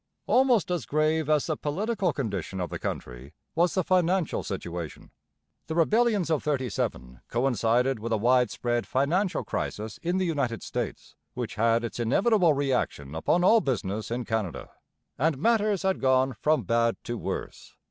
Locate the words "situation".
4.41-5.11